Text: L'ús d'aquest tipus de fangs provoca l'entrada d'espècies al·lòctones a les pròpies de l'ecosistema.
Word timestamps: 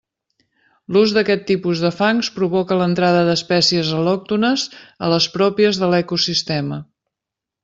L'ús 0.95 1.11
d'aquest 1.17 1.43
tipus 1.49 1.83
de 1.83 1.91
fangs 1.97 2.31
provoca 2.39 2.77
l'entrada 2.81 3.21
d'espècies 3.27 3.93
al·lòctones 4.01 4.67
a 5.09 5.13
les 5.15 5.29
pròpies 5.37 5.83
de 5.85 5.93
l'ecosistema. 5.97 6.83